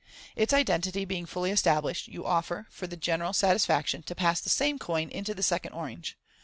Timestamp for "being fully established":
1.05-2.07